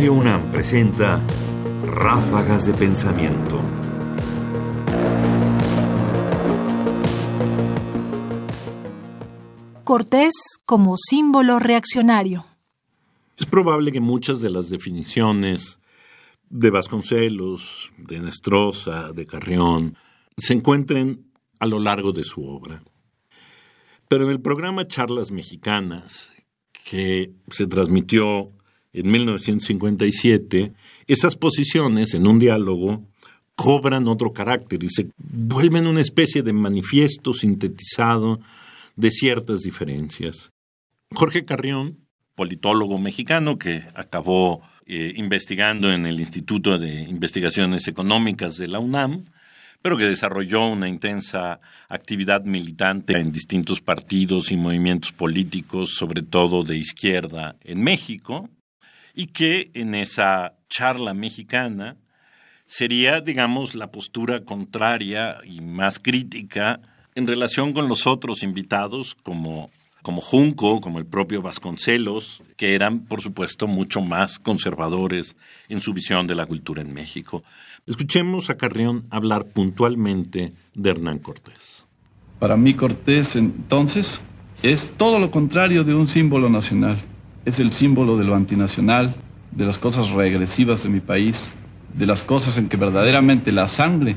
[0.00, 1.20] Radio UNAM presenta
[1.84, 3.60] Ráfagas de Pensamiento.
[9.84, 10.32] Cortés
[10.64, 12.46] como símbolo reaccionario.
[13.36, 15.78] Es probable que muchas de las definiciones
[16.48, 19.98] de Vasconcelos, de Nestroza, de Carrión,
[20.38, 22.82] se encuentren a lo largo de su obra.
[24.08, 26.32] Pero en el programa Charlas Mexicanas,
[26.86, 28.54] que se transmitió
[28.92, 30.72] en 1957,
[31.06, 33.04] esas posiciones en un diálogo
[33.54, 38.40] cobran otro carácter y se vuelven una especie de manifiesto sintetizado
[38.96, 40.50] de ciertas diferencias.
[41.14, 41.98] Jorge Carrión,
[42.34, 49.24] politólogo mexicano que acabó eh, investigando en el Instituto de Investigaciones Económicas de la UNAM,
[49.82, 56.62] pero que desarrolló una intensa actividad militante en distintos partidos y movimientos políticos, sobre todo
[56.62, 58.48] de izquierda en México,
[59.14, 61.96] y que en esa charla mexicana
[62.66, 66.80] sería, digamos, la postura contraria y más crítica
[67.14, 69.68] en relación con los otros invitados, como,
[70.02, 75.36] como Junco, como el propio Vasconcelos, que eran, por supuesto, mucho más conservadores
[75.68, 77.42] en su visión de la cultura en México.
[77.86, 81.84] Escuchemos a Carrión hablar puntualmente de Hernán Cortés.
[82.38, 84.20] Para mí Cortés entonces
[84.62, 87.02] es todo lo contrario de un símbolo nacional.
[87.50, 89.16] Es el símbolo de lo antinacional,
[89.50, 91.50] de las cosas regresivas de mi país,
[91.92, 94.16] de las cosas en que verdaderamente la sangre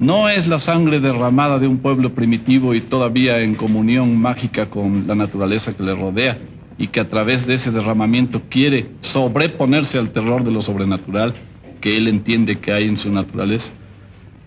[0.00, 5.06] no es la sangre derramada de un pueblo primitivo y todavía en comunión mágica con
[5.06, 6.38] la naturaleza que le rodea
[6.76, 11.34] y que a través de ese derramamiento quiere sobreponerse al terror de lo sobrenatural
[11.80, 13.70] que él entiende que hay en su naturaleza,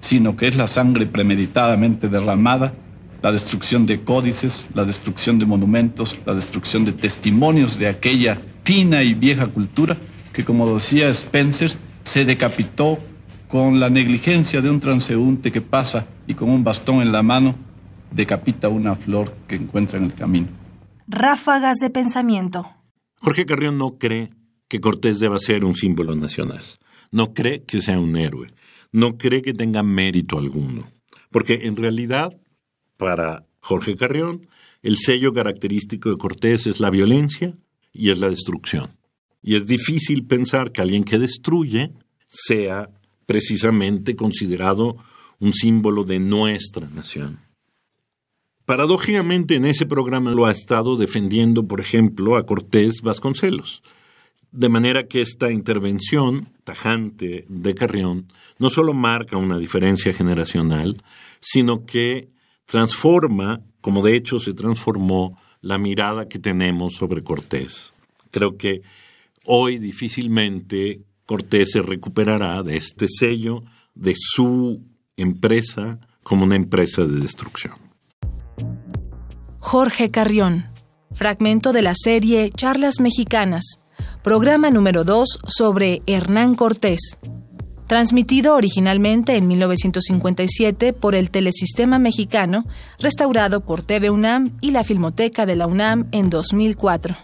[0.00, 2.74] sino que es la sangre premeditadamente derramada,
[3.22, 9.02] la destrucción de códices, la destrucción de monumentos, la destrucción de testimonios de aquella fina
[9.02, 9.96] y vieja cultura
[10.32, 11.72] que, como decía Spencer,
[12.04, 12.98] se decapitó
[13.48, 17.56] con la negligencia de un transeúnte que pasa y con un bastón en la mano
[18.10, 20.48] decapita una flor que encuentra en el camino.
[21.06, 22.66] Ráfagas de pensamiento.
[23.16, 24.30] Jorge Carrión no cree
[24.68, 26.62] que Cortés deba ser un símbolo nacional.
[27.10, 28.48] No cree que sea un héroe.
[28.92, 30.84] No cree que tenga mérito alguno.
[31.30, 32.30] Porque en realidad,
[32.98, 34.46] para Jorge Carrión,
[34.82, 37.56] el sello característico de Cortés es la violencia
[37.92, 38.90] y es la destrucción.
[39.42, 41.92] Y es difícil pensar que alguien que destruye
[42.26, 42.90] sea
[43.24, 44.96] precisamente considerado
[45.38, 47.40] un símbolo de nuestra nación.
[48.64, 53.82] Paradójicamente en ese programa lo ha estado defendiendo, por ejemplo, a Cortés Vasconcelos.
[54.50, 61.02] De manera que esta intervención tajante de Carrión no solo marca una diferencia generacional,
[61.40, 62.28] sino que
[62.68, 67.92] transforma, como de hecho se transformó, la mirada que tenemos sobre Cortés.
[68.30, 68.82] Creo que
[69.44, 73.64] hoy difícilmente Cortés se recuperará de este sello
[73.94, 74.82] de su
[75.16, 77.74] empresa como una empresa de destrucción.
[79.58, 80.66] Jorge Carrión,
[81.12, 83.80] fragmento de la serie Charlas Mexicanas,
[84.22, 87.18] programa número 2 sobre Hernán Cortés,
[87.88, 92.66] transmitido originalmente en 1957 por el Telesistema Mexicano,
[93.00, 97.16] restaurado por TV UNAM y la Filmoteca de la UNAM en 2004.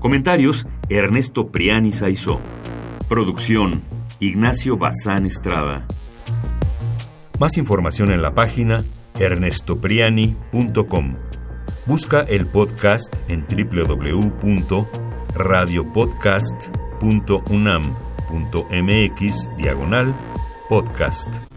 [0.00, 2.40] Comentarios: Ernesto Priani Saizó.
[3.08, 3.82] Producción:
[4.18, 5.86] Ignacio Bazán Estrada.
[7.38, 8.84] Más información en la página
[9.18, 11.16] ernestopriani.com.
[11.86, 13.46] Busca el podcast en
[17.00, 20.14] www.radiopodcast.unam.mx diagonal
[20.68, 21.55] podcast.